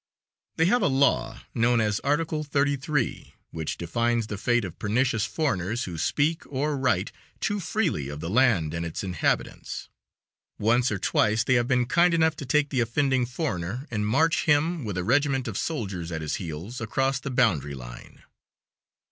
They 0.55 0.65
have 0.65 0.81
a 0.81 0.87
law, 0.87 1.41
known 1.53 1.79
as 1.79 1.99
"Article 1.99 2.43
33," 2.43 3.35
which 3.51 3.77
defines 3.77 4.25
the 4.25 4.37
fate 4.39 4.65
of 4.65 4.79
"pernicious" 4.79 5.25
foreigners 5.27 5.83
who 5.83 5.95
speak 5.99 6.41
or 6.47 6.75
write 6.75 7.11
too 7.39 7.59
freely 7.59 8.09
of 8.09 8.19
the 8.19 8.27
land 8.27 8.73
and 8.73 8.83
its 8.83 9.03
inhabitants. 9.03 9.89
Once 10.57 10.91
or 10.91 10.97
twice 10.97 11.43
they 11.43 11.53
have 11.53 11.67
been 11.67 11.85
kind 11.85 12.15
enough 12.15 12.35
to 12.37 12.47
take 12.47 12.69
the 12.71 12.79
offending 12.79 13.27
foreigner 13.27 13.85
and 13.91 14.07
march 14.07 14.45
him, 14.45 14.83
with 14.83 14.97
a 14.97 15.03
regiment 15.03 15.47
of 15.47 15.55
soldiers 15.55 16.11
at 16.11 16.23
his 16.23 16.37
heels, 16.37 16.81
across 16.81 17.19
the 17.19 17.29
boundary 17.29 17.75
line. 17.75 18.23